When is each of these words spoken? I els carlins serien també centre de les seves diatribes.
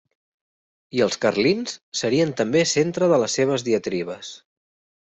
I 0.99 1.03
els 1.05 1.17
carlins 1.25 1.75
serien 1.99 2.33
també 2.41 2.65
centre 2.73 3.11
de 3.13 3.21
les 3.25 3.39
seves 3.41 3.67
diatribes. 3.71 4.35